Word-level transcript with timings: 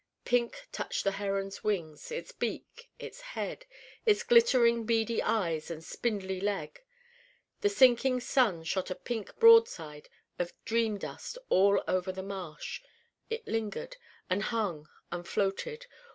Pink 0.25 0.67
touched 0.71 1.03
the 1.03 1.11
heron's 1.11 1.63
wings, 1.63 2.11
its 2.11 2.31
beak, 2.31 2.89
its 2.97 3.21
head, 3.21 3.67
its 4.03 4.23
glittering 4.23 4.83
beady 4.83 5.21
eyes 5.21 5.69
and 5.69 5.83
spindly 5.83 6.41
leg. 6.41 6.81
The 7.59 7.69
sinking 7.69 8.19
sun 8.21 8.63
shot 8.63 8.89
a 8.89 8.95
Pink 8.95 9.37
broadside 9.37 10.09
of 10.39 10.53
dream 10.65 10.97
dust 10.97 11.37
all 11.49 11.83
over 11.87 12.11
the 12.11 12.23
marsh: 12.23 12.81
it 13.29 13.47
lingered 13.47 13.97
and 14.27 14.41
hung 14.41 14.89
and 15.11 15.27
floated. 15.27 15.85